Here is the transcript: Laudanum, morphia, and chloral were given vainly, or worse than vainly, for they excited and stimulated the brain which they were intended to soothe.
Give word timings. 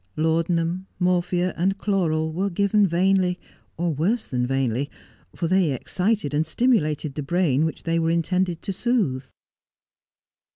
Laudanum, 0.17 0.87
morphia, 0.97 1.53
and 1.55 1.77
chloral 1.77 2.33
were 2.33 2.49
given 2.49 2.87
vainly, 2.87 3.39
or 3.77 3.93
worse 3.93 4.27
than 4.27 4.47
vainly, 4.47 4.89
for 5.35 5.47
they 5.47 5.71
excited 5.73 6.33
and 6.33 6.43
stimulated 6.43 7.13
the 7.13 7.21
brain 7.21 7.65
which 7.65 7.83
they 7.83 7.99
were 7.99 8.09
intended 8.09 8.63
to 8.63 8.73
soothe. 8.73 9.25